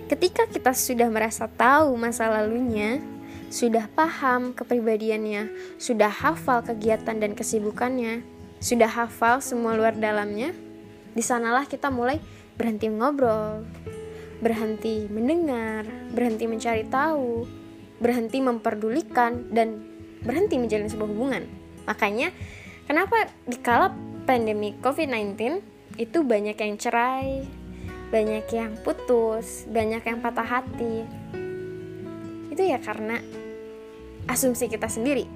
Ketika 0.06 0.46
kita 0.46 0.78
sudah 0.78 1.10
merasa 1.10 1.50
tahu 1.50 1.98
masa 1.98 2.30
lalunya, 2.30 3.02
sudah 3.50 3.90
paham 3.98 4.54
kepribadiannya, 4.54 5.50
sudah 5.82 6.14
hafal 6.14 6.62
kegiatan 6.62 7.18
dan 7.18 7.34
kesibukannya, 7.34 8.22
sudah 8.62 8.86
hafal 8.86 9.42
semua 9.42 9.74
luar 9.74 9.98
dalamnya, 9.98 10.54
di 11.18 11.24
sanalah 11.26 11.66
kita 11.66 11.90
mulai 11.90 12.22
berhenti 12.62 12.94
ngobrol, 12.94 13.66
berhenti 14.38 15.10
mendengar, 15.10 15.90
berhenti 16.14 16.46
mencari 16.46 16.86
tahu, 16.86 17.50
berhenti 17.98 18.38
memperdulikan, 18.38 19.50
dan 19.50 19.82
berhenti 20.22 20.62
menjalin 20.62 20.94
sebuah 20.94 21.10
hubungan. 21.10 21.50
Makanya, 21.90 22.30
kenapa 22.86 23.34
dikala 23.50 23.98
pandemi 24.30 24.78
COVID-19 24.78 25.79
itu 26.00 26.24
banyak 26.24 26.56
yang 26.56 26.79
cerai, 26.79 27.44
banyak 28.08 28.48
yang 28.56 28.79
putus, 28.79 29.68
banyak 29.68 30.00
yang 30.00 30.24
patah 30.24 30.48
hati. 30.48 31.03
Itu 32.48 32.63
ya 32.63 32.79
karena 32.79 33.20
asumsi 34.32 34.72
kita 34.72 34.88
sendiri. 34.88 35.27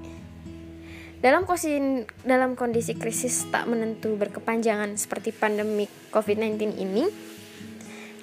Dalam 1.20 1.44
kondisi, 1.44 2.04
dalam 2.24 2.56
kondisi 2.56 2.96
krisis 2.96 3.48
tak 3.48 3.68
menentu 3.68 4.16
berkepanjangan 4.16 4.96
seperti 4.96 5.32
pandemi 5.32 5.88
COVID-19 6.12 6.80
ini, 6.80 7.08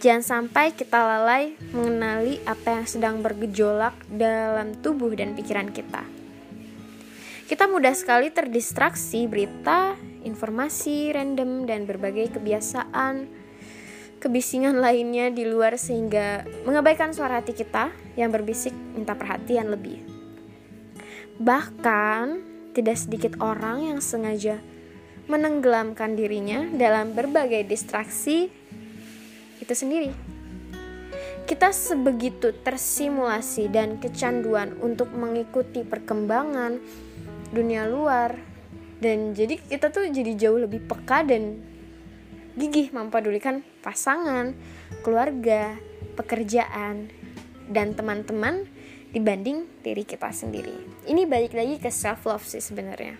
jangan 0.02 0.22
sampai 0.22 0.74
kita 0.74 0.98
lalai 0.98 1.58
mengenali 1.74 2.42
apa 2.46 2.78
yang 2.78 2.86
sedang 2.86 3.22
bergejolak 3.26 3.94
dalam 4.10 4.78
tubuh 4.82 5.14
dan 5.18 5.34
pikiran 5.34 5.74
kita. 5.74 6.06
Kita 7.50 7.66
mudah 7.66 7.94
sekali 7.98 8.30
terdistraksi 8.30 9.26
berita, 9.26 9.98
informasi 10.22 11.12
random, 11.12 11.66
dan 11.66 11.86
berbagai 11.90 12.38
kebiasaan, 12.38 13.30
kebisingan 14.22 14.78
lainnya 14.78 15.34
di 15.34 15.50
luar 15.50 15.82
sehingga 15.82 16.46
mengabaikan 16.64 17.10
suara 17.10 17.42
hati 17.42 17.58
kita 17.58 17.90
yang 18.14 18.30
berbisik 18.30 18.74
minta 18.94 19.18
perhatian 19.18 19.74
lebih. 19.74 20.02
Bahkan, 21.42 22.26
tidak 22.72 22.98
sedikit 23.02 23.34
orang 23.42 23.92
yang 23.92 24.00
sengaja 24.00 24.62
menenggelamkan 25.28 26.16
dirinya 26.16 26.68
dalam 26.76 27.16
berbagai 27.16 27.64
distraksi 27.68 28.52
itu 29.60 29.74
sendiri. 29.74 30.12
Kita 31.48 31.76
sebegitu 31.76 32.56
tersimulasi 32.64 33.68
dan 33.68 34.00
kecanduan 34.00 34.78
untuk 34.80 35.12
mengikuti 35.12 35.84
perkembangan 35.84 36.80
dunia 37.52 37.84
luar 37.92 38.51
dan 39.02 39.34
jadi 39.34 39.58
kita 39.58 39.90
tuh 39.90 40.06
jadi 40.14 40.38
jauh 40.38 40.62
lebih 40.62 40.86
peka 40.86 41.26
dan 41.26 41.58
gigih 42.54 42.94
mempedulikan 42.94 43.66
pasangan, 43.82 44.54
keluarga, 45.02 45.74
pekerjaan, 46.14 47.10
dan 47.72 47.98
teman-teman 47.98 48.70
dibanding 49.10 49.68
diri 49.82 50.06
kita 50.06 50.30
sendiri. 50.30 50.76
Ini 51.10 51.26
balik 51.26 51.58
lagi 51.58 51.82
ke 51.82 51.90
self 51.90 52.30
love 52.30 52.46
sih 52.46 52.62
sebenarnya. 52.62 53.18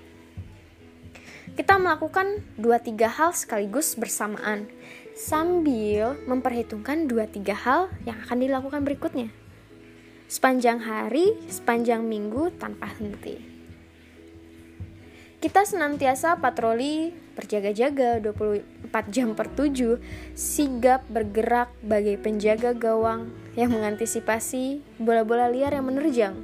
Kita 1.52 1.76
melakukan 1.76 2.46
dua 2.56 2.80
tiga 2.80 3.12
hal 3.12 3.36
sekaligus 3.36 4.00
bersamaan 4.00 4.72
sambil 5.18 6.16
memperhitungkan 6.24 7.12
dua 7.12 7.28
tiga 7.28 7.58
hal 7.58 7.92
yang 8.08 8.16
akan 8.24 8.38
dilakukan 8.40 8.88
berikutnya. 8.88 9.28
Sepanjang 10.32 10.80
hari, 10.80 11.36
sepanjang 11.52 12.08
minggu 12.08 12.56
tanpa 12.56 12.88
henti. 12.96 13.51
Kita 15.42 15.66
senantiasa 15.66 16.38
patroli 16.38 17.18
berjaga-jaga 17.34 18.22
24 18.22 18.62
jam 19.10 19.34
per 19.34 19.50
7, 19.50 19.98
sigap 20.38 21.02
bergerak 21.10 21.74
bagai 21.82 22.22
penjaga 22.22 22.78
gawang 22.78 23.34
yang 23.58 23.74
mengantisipasi 23.74 24.86
bola-bola 25.02 25.50
liar 25.50 25.74
yang 25.74 25.90
menerjang. 25.90 26.38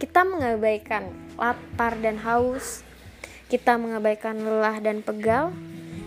Kita 0.00 0.24
mengabaikan 0.24 1.12
lapar 1.36 2.00
dan 2.00 2.16
haus, 2.24 2.80
kita 3.52 3.76
mengabaikan 3.76 4.40
lelah 4.40 4.80
dan 4.80 5.04
pegal, 5.04 5.52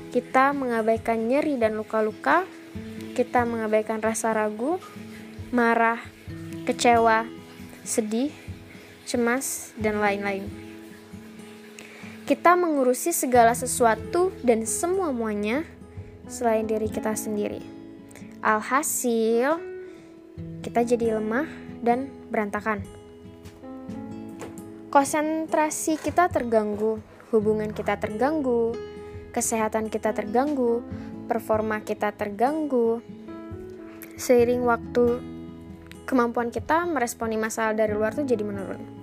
kita 0.10 0.50
mengabaikan 0.50 1.30
nyeri 1.30 1.62
dan 1.62 1.78
luka-luka, 1.78 2.50
kita 3.14 3.46
mengabaikan 3.46 4.02
rasa 4.02 4.34
ragu, 4.34 4.82
marah, 5.54 6.02
kecewa, 6.66 7.30
sedih, 7.86 8.34
cemas, 9.06 9.78
dan 9.78 10.02
lain-lain. 10.02 10.67
Kita 12.28 12.60
mengurusi 12.60 13.16
segala 13.16 13.56
sesuatu 13.56 14.36
dan 14.44 14.68
semua-muanya 14.68 15.64
selain 16.28 16.68
diri 16.68 16.92
kita 16.92 17.16
sendiri. 17.16 17.64
Alhasil, 18.44 19.56
kita 20.60 20.84
jadi 20.84 21.24
lemah 21.24 21.48
dan 21.80 22.12
berantakan. 22.28 22.84
Konsentrasi 24.92 25.96
kita 25.96 26.28
terganggu, 26.28 27.00
hubungan 27.32 27.72
kita 27.72 27.96
terganggu, 27.96 28.76
kesehatan 29.32 29.88
kita 29.88 30.12
terganggu, 30.12 30.84
performa 31.32 31.80
kita 31.80 32.12
terganggu. 32.12 33.00
Seiring 34.20 34.68
waktu, 34.68 35.24
kemampuan 36.04 36.52
kita 36.52 36.84
meresponi 36.92 37.40
masalah 37.40 37.72
dari 37.72 37.96
luar 37.96 38.12
tuh 38.12 38.28
jadi 38.28 38.44
menurun. 38.44 38.97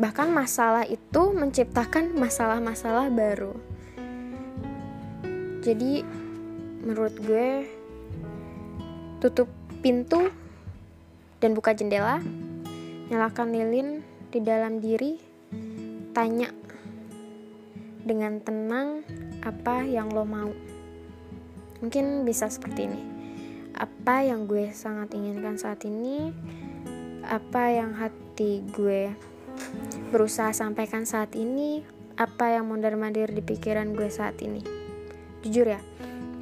Bahkan 0.00 0.32
masalah 0.32 0.88
itu 0.88 1.36
menciptakan 1.36 2.16
masalah-masalah 2.16 3.12
baru. 3.12 3.52
Jadi 5.60 6.00
menurut 6.80 7.12
gue 7.20 7.68
tutup 9.20 9.52
pintu 9.84 10.32
dan 11.36 11.52
buka 11.52 11.76
jendela, 11.76 12.16
nyalakan 13.12 13.52
lilin 13.52 14.00
di 14.32 14.40
dalam 14.40 14.80
diri, 14.80 15.20
tanya 16.16 16.48
dengan 18.00 18.40
tenang 18.40 19.04
apa 19.44 19.84
yang 19.84 20.08
lo 20.16 20.24
mau. 20.24 20.48
Mungkin 21.84 22.24
bisa 22.24 22.48
seperti 22.48 22.88
ini. 22.88 23.02
Apa 23.76 24.24
yang 24.24 24.48
gue 24.48 24.72
sangat 24.72 25.12
inginkan 25.12 25.60
saat 25.60 25.84
ini? 25.84 26.32
Apa 27.20 27.68
yang 27.68 27.92
hati 27.92 28.64
gue 28.72 29.12
berusaha 30.10 30.50
sampaikan 30.50 31.06
saat 31.06 31.38
ini 31.38 31.86
apa 32.18 32.58
yang 32.58 32.66
mondar-mandir 32.66 33.30
di 33.30 33.40
pikiran 33.40 33.94
gue 33.94 34.10
saat 34.10 34.42
ini. 34.42 34.60
Jujur 35.46 35.70
ya, 35.70 35.80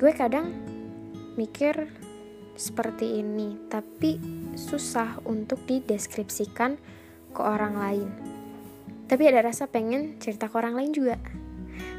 gue 0.01 0.13
kadang 0.17 0.51
mikir 1.37 1.87
seperti 2.59 3.23
ini, 3.23 3.55
tapi 3.71 4.19
susah 4.59 5.23
untuk 5.29 5.63
dideskripsikan 5.69 6.81
ke 7.31 7.41
orang 7.45 7.79
lain. 7.79 8.09
Tapi 9.07 9.23
ada 9.29 9.47
rasa 9.47 9.71
pengen 9.71 10.19
cerita 10.19 10.51
ke 10.51 10.59
orang 10.59 10.75
lain 10.75 10.91
juga. 10.91 11.17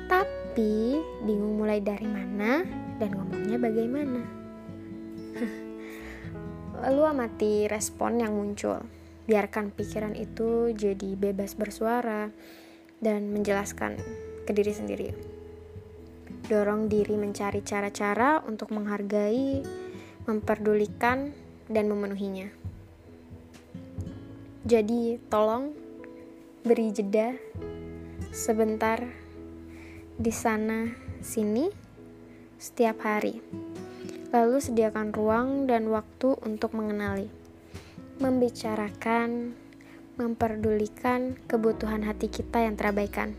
Tapi 0.10 1.00
bingung 1.24 1.62
mulai 1.62 1.80
dari 1.80 2.10
mana 2.10 2.66
dan 3.00 3.10
ngomongnya 3.16 3.58
bagaimana. 3.62 4.22
Lalu 6.84 7.02
amati 7.06 7.54
respon 7.70 8.20
yang 8.20 8.36
muncul. 8.36 8.99
Biarkan 9.30 9.70
pikiran 9.70 10.18
itu 10.18 10.74
jadi 10.74 11.14
bebas 11.14 11.54
bersuara 11.54 12.34
dan 12.98 13.30
menjelaskan 13.30 14.02
ke 14.50 14.52
diri 14.58 14.74
sendiri. 14.74 15.10
Dorong 16.50 16.90
diri 16.90 17.14
mencari 17.14 17.62
cara-cara 17.62 18.42
untuk 18.42 18.74
menghargai, 18.74 19.62
memperdulikan, 20.26 21.30
dan 21.70 21.86
memenuhinya. 21.86 22.50
Jadi, 24.66 25.22
tolong 25.30 25.78
beri 26.66 26.90
jeda 26.90 27.38
sebentar 28.34 29.06
di 30.18 30.34
sana 30.34 30.90
sini 31.22 31.70
setiap 32.58 33.06
hari. 33.06 33.40
Lalu 34.34 34.58
sediakan 34.58 35.14
ruang 35.14 35.70
dan 35.70 35.86
waktu 35.90 36.34
untuk 36.42 36.74
mengenali, 36.74 37.39
membicarakan, 38.20 39.56
memperdulikan 40.20 41.40
kebutuhan 41.48 42.04
hati 42.04 42.28
kita 42.28 42.68
yang 42.68 42.76
terabaikan. 42.76 43.34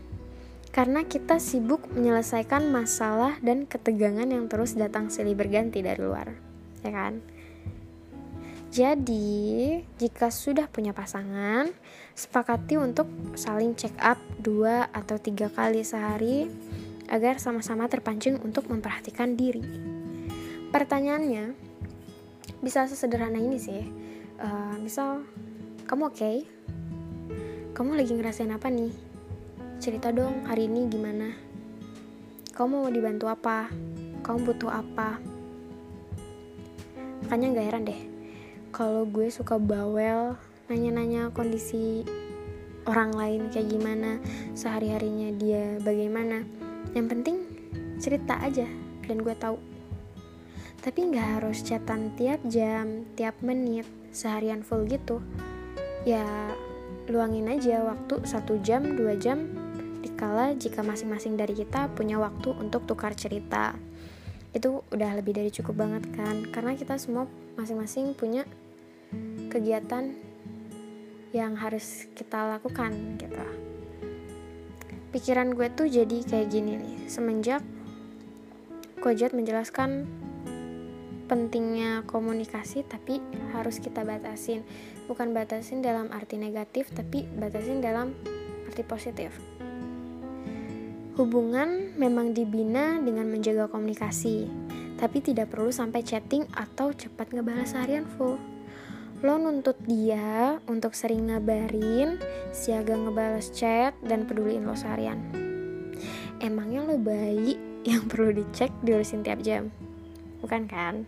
Karena 0.73 1.05
kita 1.05 1.37
sibuk 1.37 1.85
menyelesaikan 1.93 2.67
masalah 2.73 3.37
dan 3.45 3.69
ketegangan 3.69 4.25
yang 4.25 4.49
terus 4.49 4.73
datang 4.73 5.13
silih 5.13 5.37
berganti 5.37 5.85
dari 5.85 6.01
luar, 6.01 6.33
ya 6.81 6.91
kan? 6.91 7.21
Jadi, 8.71 9.83
jika 9.99 10.31
sudah 10.31 10.71
punya 10.71 10.95
pasangan, 10.95 11.67
sepakati 12.15 12.79
untuk 12.79 13.03
saling 13.35 13.75
check 13.75 13.91
up 13.99 14.15
dua 14.39 14.87
atau 14.95 15.19
tiga 15.19 15.51
kali 15.51 15.83
sehari 15.83 16.47
agar 17.11 17.35
sama-sama 17.43 17.91
terpancing 17.91 18.39
untuk 18.39 18.71
memperhatikan 18.71 19.35
diri. 19.35 19.67
Pertanyaannya 20.71 21.51
bisa 22.63 22.87
sesederhana 22.87 23.43
ini 23.43 23.59
sih. 23.59 23.83
Uh, 24.41 24.75
misal, 24.81 25.21
kamu 25.85 26.09
oke? 26.09 26.17
Okay? 26.17 26.37
Kamu 27.77 27.93
lagi 27.93 28.17
ngerasain 28.17 28.49
apa 28.49 28.73
nih? 28.73 28.89
Cerita 29.77 30.09
dong 30.09 30.49
hari 30.49 30.65
ini 30.65 30.89
gimana? 30.89 31.29
Kamu 32.57 32.85
mau 32.85 32.89
dibantu 32.89 33.29
apa? 33.29 33.69
Kamu 34.25 34.37
butuh 34.41 34.73
apa? 34.73 35.21
Makanya 37.21 37.53
gak 37.53 37.67
heran 37.69 37.85
deh 37.85 38.01
kalau 38.71 39.03
gue 39.03 39.27
suka 39.27 39.59
bawel 39.59 40.39
nanya-nanya 40.71 41.27
kondisi 41.35 42.07
orang 42.87 43.11
lain 43.11 43.41
kayak 43.51 43.67
gimana 43.67 44.15
sehari-harinya 44.55 45.35
dia 45.35 45.75
bagaimana 45.83 46.47
yang 46.95 47.11
penting 47.11 47.43
cerita 47.99 48.39
aja 48.39 48.63
dan 49.03 49.19
gue 49.19 49.35
tahu 49.35 49.59
tapi 50.79 51.11
nggak 51.11 51.43
harus 51.43 51.61
chatan 51.67 52.15
tiap 52.15 52.39
jam 52.47 53.03
tiap 53.19 53.35
menit 53.43 53.83
seharian 54.11 54.61
full 54.61 54.83
gitu 54.87 55.23
ya 56.03 56.23
luangin 57.09 57.49
aja 57.49 57.83
waktu 57.83 58.23
satu 58.23 58.59
jam 58.61 58.95
dua 58.95 59.17
jam 59.17 59.51
dikala 60.01 60.53
jika 60.57 60.81
masing-masing 60.81 61.37
dari 61.37 61.53
kita 61.53 61.89
punya 61.93 62.17
waktu 62.17 62.53
untuk 62.57 62.85
tukar 62.89 63.13
cerita. 63.13 63.77
Itu 64.51 64.83
udah 64.91 65.17
lebih 65.17 65.37
dari 65.37 65.49
cukup 65.53 65.81
banget 65.81 66.03
kan 66.13 66.45
karena 66.49 66.73
kita 66.75 66.97
semua 66.97 67.29
masing-masing 67.55 68.17
punya 68.17 68.43
kegiatan 69.49 70.13
yang 71.31 71.55
harus 71.55 72.09
kita 72.17 72.57
lakukan 72.57 73.17
gitu. 73.17 73.45
Pikiran 75.11 75.51
gue 75.55 75.67
tuh 75.71 75.91
jadi 75.91 76.23
kayak 76.23 76.47
gini 76.51 76.79
nih 76.79 76.97
semenjak 77.11 77.59
Kojat 79.01 79.33
menjelaskan 79.33 80.05
pentingnya 81.31 82.03
komunikasi 82.11 82.83
tapi 82.83 83.23
harus 83.55 83.79
kita 83.79 84.03
batasin 84.03 84.67
bukan 85.07 85.31
batasin 85.31 85.79
dalam 85.79 86.11
arti 86.11 86.35
negatif 86.35 86.91
tapi 86.91 87.23
batasin 87.39 87.79
dalam 87.79 88.11
arti 88.67 88.83
positif 88.83 89.31
hubungan 91.15 91.95
memang 91.95 92.35
dibina 92.35 92.99
dengan 92.99 93.31
menjaga 93.31 93.71
komunikasi 93.71 94.51
tapi 94.99 95.23
tidak 95.23 95.55
perlu 95.55 95.71
sampai 95.71 96.03
chatting 96.03 96.43
atau 96.51 96.91
cepat 96.91 97.31
ngebalas 97.31 97.79
harian 97.79 98.03
full 98.19 98.35
lo 99.21 99.37
nuntut 99.37 99.77
dia 99.85 100.57
untuk 100.65 100.97
sering 100.97 101.29
ngabarin, 101.29 102.17
siaga 102.49 102.97
ngebales 102.97 103.53
chat, 103.53 103.93
dan 104.01 104.25
peduliin 104.25 104.65
lo 104.65 104.73
seharian. 104.73 105.21
Emangnya 106.41 106.81
lo 106.81 106.97
bayi 106.97 107.53
yang 107.85 108.09
perlu 108.09 108.33
dicek 108.33 108.73
diurusin 108.81 109.21
tiap 109.21 109.45
jam? 109.45 109.69
Bukan 110.41 110.65
kan? 110.65 111.05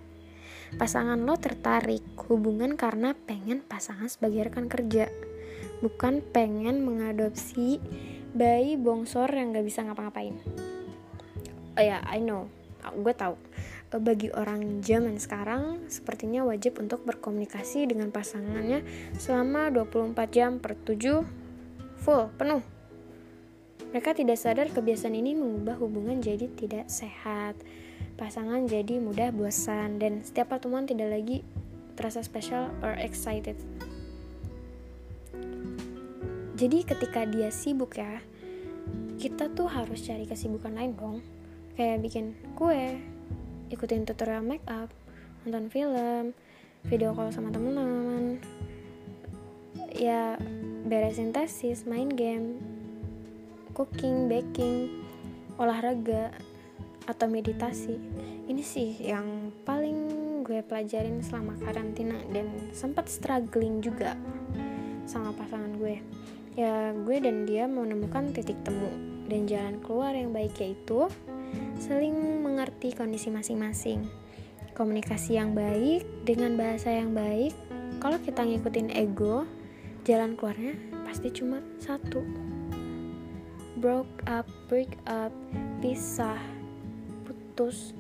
Pasangan 0.76 1.22
lo 1.22 1.38
tertarik 1.38 2.02
hubungan 2.28 2.74
karena 2.74 3.14
pengen 3.14 3.62
pasangan 3.62 4.10
sebagai 4.10 4.50
rekan 4.50 4.66
kerja, 4.66 5.08
bukan 5.86 6.26
pengen 6.34 6.82
mengadopsi 6.82 7.78
bayi 8.34 8.74
bongsor 8.76 9.30
yang 9.30 9.54
gak 9.54 9.66
bisa 9.66 9.86
ngapa-ngapain. 9.86 10.36
Oh 11.78 11.82
ya, 11.82 11.98
yeah, 11.98 12.02
I 12.10 12.22
know, 12.22 12.50
gue 12.92 13.14
tahu 13.16 13.38
bagi 13.94 14.34
orang 14.34 14.82
zaman 14.82 15.22
sekarang 15.22 15.86
sepertinya 15.86 16.42
wajib 16.42 16.82
untuk 16.82 17.06
berkomunikasi 17.06 17.86
dengan 17.86 18.10
pasangannya 18.10 18.82
selama 19.22 19.70
24 19.70 20.18
jam 20.34 20.58
per 20.58 20.74
7 20.74 21.22
full 22.02 22.24
penuh. 22.34 22.66
Mereka 23.94 24.18
tidak 24.18 24.42
sadar 24.42 24.74
kebiasaan 24.74 25.14
ini 25.14 25.38
mengubah 25.38 25.78
hubungan 25.78 26.18
jadi 26.18 26.50
tidak 26.58 26.90
sehat. 26.90 27.54
Pasangan 28.20 28.66
jadi 28.70 29.02
mudah 29.02 29.34
bosan 29.34 29.98
dan 29.98 30.22
setiap 30.22 30.54
pertemuan 30.54 30.86
tidak 30.86 31.12
lagi 31.12 31.42
terasa 31.94 32.22
special 32.22 32.72
or 32.82 32.96
excited. 32.98 33.58
Jadi 36.54 36.86
ketika 36.86 37.26
dia 37.26 37.50
sibuk 37.50 37.98
ya, 37.98 38.22
kita 39.18 39.50
tuh 39.52 39.68
harus 39.68 40.06
cari 40.06 40.30
kesibukan 40.30 40.74
lain 40.74 40.94
dong. 40.96 41.18
Kayak 41.74 42.06
bikin 42.06 42.38
kue, 42.54 43.02
ikutin 43.74 44.06
tutorial 44.06 44.46
make 44.46 44.64
up 44.70 44.94
nonton 45.44 45.68
film 45.74 46.32
video 46.86 47.12
call 47.12 47.34
sama 47.34 47.52
teman-teman 47.52 48.38
ya 49.92 50.38
beresin 50.88 51.34
tesis 51.34 51.84
main 51.90 52.08
game 52.08 52.62
cooking 53.74 54.30
baking 54.30 55.04
olahraga 55.58 56.32
atau 57.08 57.28
meditasi 57.28 58.00
ini 58.48 58.64
sih 58.64 59.00
yang 59.00 59.52
paling 59.68 59.96
gue 60.44 60.60
pelajarin 60.64 61.24
selama 61.24 61.56
karantina 61.64 62.20
dan 62.32 62.52
sempat 62.76 63.08
struggling 63.08 63.80
juga 63.80 64.16
sama 65.08 65.36
pasangan 65.36 65.76
gue 65.80 66.00
ya 66.56 66.94
gue 66.94 67.18
dan 67.20 67.48
dia 67.48 67.68
menemukan 67.68 68.32
titik 68.32 68.60
temu 68.64 69.14
dan 69.28 69.48
jalan 69.48 69.80
keluar 69.82 70.12
yang 70.14 70.36
baik 70.36 70.54
yaitu 70.60 71.08
saling 71.80 72.44
mengerti 72.44 72.94
kondisi 72.94 73.30
masing-masing. 73.30 74.06
Komunikasi 74.74 75.38
yang 75.38 75.54
baik 75.54 76.26
dengan 76.26 76.58
bahasa 76.58 76.90
yang 76.90 77.14
baik, 77.14 77.54
kalau 78.02 78.18
kita 78.18 78.42
ngikutin 78.42 78.90
ego, 78.98 79.46
jalan 80.02 80.34
keluarnya 80.34 80.74
pasti 81.06 81.30
cuma 81.30 81.62
satu. 81.78 82.26
Broke 83.78 84.24
up, 84.26 84.48
break 84.72 84.98
up, 85.06 85.30
pisah, 85.84 86.40
putus, 87.54 87.94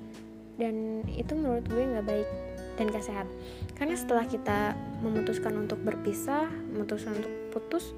dan 0.58 1.06
itu 1.14 1.38
menurut 1.38 1.62
gue 1.70 1.78
nggak 1.78 2.10
baik 2.10 2.30
dan 2.74 2.90
gak 2.90 3.06
sehat. 3.06 3.30
Karena 3.78 3.94
setelah 3.94 4.26
kita 4.26 4.74
memutuskan 5.06 5.54
untuk 5.62 5.78
berpisah, 5.86 6.50
memutuskan 6.74 7.22
untuk 7.22 7.34
putus, 7.54 7.94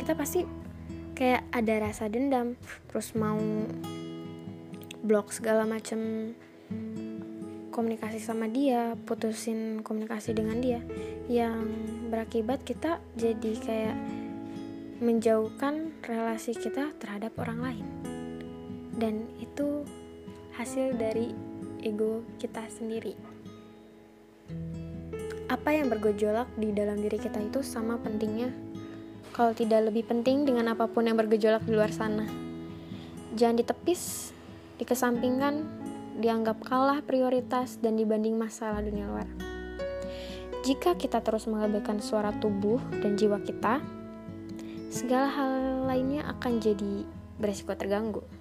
kita 0.00 0.16
pasti 0.16 0.48
kayak 1.12 1.44
ada 1.52 1.84
rasa 1.84 2.08
dendam, 2.08 2.56
terus 2.88 3.12
mau 3.12 3.36
blok 5.04 5.36
segala 5.36 5.68
macam 5.68 6.32
komunikasi 7.76 8.24
sama 8.24 8.48
dia, 8.48 8.96
putusin 9.04 9.84
komunikasi 9.84 10.32
dengan 10.32 10.64
dia 10.64 10.80
yang 11.28 11.68
berakibat 12.08 12.64
kita 12.64 13.04
jadi 13.20 13.52
kayak 13.60 13.96
menjauhkan 15.00 15.92
relasi 16.04 16.56
kita 16.56 16.92
terhadap 17.00 17.36
orang 17.36 17.60
lain. 17.60 17.86
Dan 18.96 19.28
itu 19.40 19.84
hasil 20.60 20.92
dari 21.00 21.32
ego 21.80 22.20
kita 22.36 22.60
sendiri. 22.68 23.16
Apa 25.48 25.72
yang 25.72 25.88
bergejolak 25.88 26.52
di 26.60 26.68
dalam 26.76 27.00
diri 27.00 27.16
kita 27.16 27.40
itu 27.40 27.64
sama 27.64 27.96
pentingnya 27.96 28.52
kalau 29.32 29.56
tidak 29.56 29.88
lebih 29.88 30.04
penting 30.04 30.44
dengan 30.44 30.76
apa 30.76 30.84
pun 30.84 31.08
yang 31.08 31.16
bergejolak 31.16 31.64
di 31.64 31.72
luar 31.72 31.88
sana. 31.88 32.28
Jangan 33.40 33.56
ditepis 33.56 34.36
dikesampingkan 34.76 35.64
dianggap 36.20 36.60
kalah 36.60 37.00
prioritas 37.08 37.80
dan 37.80 37.96
dibanding 37.96 38.36
masalah 38.36 38.84
dunia 38.84 39.08
luar. 39.08 39.28
Jika 40.60 40.92
kita 40.92 41.24
terus 41.24 41.48
mengabaikan 41.48 42.04
suara 42.04 42.36
tubuh 42.36 42.76
dan 43.00 43.16
jiwa 43.16 43.40
kita, 43.40 43.80
segala 44.92 45.32
hal 45.32 45.88
lainnya 45.88 46.28
akan 46.36 46.60
jadi 46.60 47.08
beresiko 47.40 47.72
terganggu. 47.72 48.39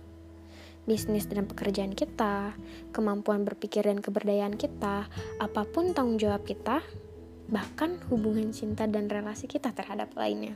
Bisnis 0.88 1.28
dan 1.28 1.46
pekerjaan 1.46 1.94
kita, 1.94 2.56
kemampuan 2.96 3.44
berpikir 3.48 3.86
dan 3.86 4.00
keberdayaan 4.00 4.56
kita, 4.56 5.08
apa 5.40 5.62
pun 5.68 5.92
tanggung 5.92 6.18
jawab 6.22 6.46
kita, 6.46 6.82
bahkan 7.50 7.98
hubungan 8.14 8.54
cinta 8.54 8.86
dan 8.86 9.10
relasi 9.10 9.50
kita 9.50 9.74
terhadap 9.74 10.14
lainnya. 10.14 10.54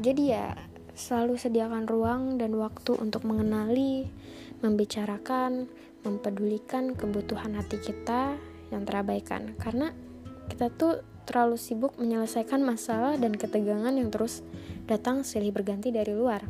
Jadi 0.00 0.32
ya, 0.32 0.56
selalu 0.96 1.36
sediakan 1.38 1.84
ruang 1.86 2.22
dan 2.36 2.56
waktu 2.58 2.96
untuk 2.98 3.24
mengenali, 3.24 4.08
membicarakan, 4.60 5.68
mempedulikan 6.04 6.96
kebutuhan 6.96 7.56
hati 7.56 7.80
kita 7.80 8.36
yang 8.72 8.84
terabaikan. 8.84 9.56
Karena 9.56 9.92
kita 10.48 10.72
tuh 10.72 11.04
terlalu 11.28 11.56
sibuk 11.60 11.94
menyelesaikan 12.00 12.58
masalah 12.64 13.14
dan 13.14 13.36
ketegangan 13.36 13.94
yang 13.94 14.10
terus 14.10 14.42
datang 14.90 15.22
silih 15.22 15.54
berganti 15.54 15.94
dari 15.94 16.10
luar. 16.10 16.42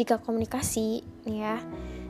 Jika 0.00 0.16
komunikasi, 0.16 1.04
ya, 1.28 1.60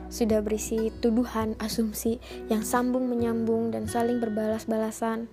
sudah 0.07 0.39
berisi 0.39 0.95
tuduhan, 1.03 1.59
asumsi 1.59 2.23
yang 2.47 2.63
sambung 2.63 3.11
menyambung 3.11 3.67
dan 3.67 3.83
saling 3.83 4.23
berbalas-balasan, 4.23 5.27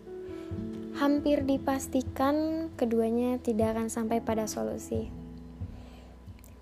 hampir 0.98 1.46
dipastikan 1.46 2.66
keduanya 2.74 3.38
tidak 3.38 3.78
akan 3.78 3.86
sampai 3.86 4.18
pada 4.18 4.50
solusi. 4.50 5.06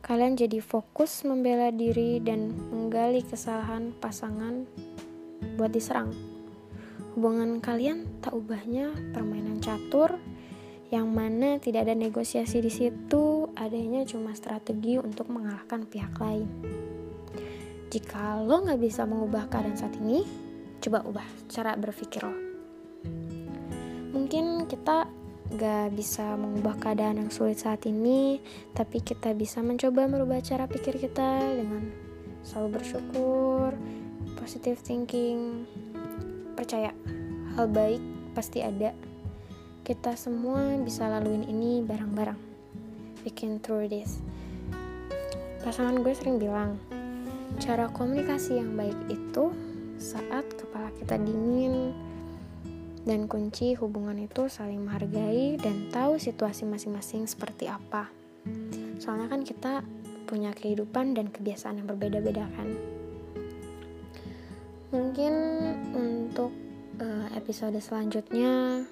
Kalian 0.04 0.36
jadi 0.36 0.60
fokus 0.60 1.24
membela 1.24 1.72
diri 1.72 2.20
dan 2.20 2.52
menggali 2.68 3.24
kesalahan 3.24 3.96
pasangan 3.96 4.68
buat 5.56 5.72
diserang. 5.72 6.12
Hubungan 7.16 7.64
kalian 7.64 8.20
tak 8.20 8.36
ubahnya 8.36 8.92
permainan 9.16 9.64
catur 9.64 10.20
yang 10.92 11.08
mana 11.12 11.56
tidak 11.56 11.88
ada 11.88 11.96
negosiasi 11.96 12.60
di 12.60 12.68
situ, 12.70 13.35
adanya 13.56 14.04
cuma 14.04 14.36
strategi 14.36 15.00
untuk 15.00 15.32
mengalahkan 15.32 15.88
pihak 15.88 16.12
lain. 16.20 16.48
Jika 17.88 18.44
lo 18.44 18.62
nggak 18.62 18.80
bisa 18.80 19.08
mengubah 19.08 19.48
keadaan 19.48 19.74
saat 19.74 19.96
ini, 19.96 20.22
coba 20.84 21.02
ubah 21.08 21.26
cara 21.48 21.72
berpikir 21.74 22.22
lo. 22.22 22.36
Mungkin 24.12 24.68
kita 24.68 25.08
gak 25.46 25.94
bisa 25.94 26.34
mengubah 26.34 26.74
keadaan 26.82 27.22
yang 27.22 27.30
sulit 27.30 27.62
saat 27.62 27.86
ini, 27.86 28.42
tapi 28.74 28.98
kita 28.98 29.30
bisa 29.30 29.62
mencoba 29.62 30.10
merubah 30.10 30.42
cara 30.42 30.66
pikir 30.66 30.98
kita 30.98 31.38
dengan 31.54 31.86
selalu 32.42 32.82
bersyukur, 32.82 33.70
positive 34.34 34.82
thinking, 34.82 35.62
percaya 36.58 36.90
hal 37.54 37.70
baik 37.70 38.02
pasti 38.34 38.64
ada 38.64 38.90
kita 39.86 40.18
semua 40.18 40.74
bisa 40.82 41.06
laluin 41.06 41.46
ini 41.46 41.84
bareng-bareng 41.84 42.55
we 43.26 43.34
can 43.34 43.58
through 43.58 43.90
this. 43.90 44.22
Pasangan 45.66 45.98
gue 46.06 46.14
sering 46.14 46.38
bilang 46.38 46.78
cara 47.58 47.90
komunikasi 47.90 48.62
yang 48.62 48.78
baik 48.78 48.94
itu 49.10 49.50
saat 49.98 50.46
kepala 50.54 50.94
kita 50.94 51.18
dingin 51.18 51.90
dan 53.02 53.26
kunci 53.26 53.74
hubungan 53.74 54.14
itu 54.22 54.46
saling 54.46 54.86
menghargai 54.86 55.58
dan 55.58 55.90
tahu 55.90 56.22
situasi 56.22 56.62
masing-masing 56.70 57.26
seperti 57.26 57.66
apa. 57.66 58.06
Soalnya 59.02 59.26
kan 59.26 59.42
kita 59.42 59.82
punya 60.30 60.54
kehidupan 60.54 61.18
dan 61.18 61.26
kebiasaan 61.30 61.82
yang 61.82 61.90
berbeda-beda 61.90 62.46
kan. 62.54 62.68
Mungkin 64.94 65.34
untuk 65.94 66.54
uh, 67.02 67.26
episode 67.34 67.78
selanjutnya 67.82 68.86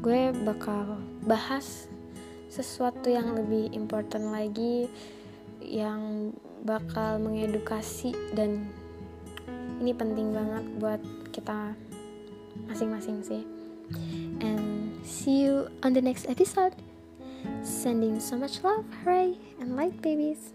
gue 0.00 0.32
bakal 0.44 1.00
bahas 1.24 1.89
sesuatu 2.50 3.06
yang 3.06 3.38
lebih 3.38 3.70
important 3.72 4.34
lagi 4.34 4.90
yang 5.62 6.34
bakal 6.66 7.22
mengedukasi 7.22 8.12
dan 8.34 8.66
ini 9.80 9.94
penting 9.96 10.34
banget 10.34 10.64
buat 10.76 11.00
kita 11.32 11.72
masing-masing 12.68 13.22
sih. 13.24 13.42
And 14.42 14.92
see 15.06 15.46
you 15.46 15.72
on 15.80 15.94
the 15.94 16.02
next 16.02 16.28
episode. 16.28 16.76
Sending 17.64 18.20
so 18.20 18.36
much 18.36 18.60
love 18.60 18.84
hooray 19.00 19.40
and 19.56 19.72
light 19.72 19.96
babies 20.04 20.52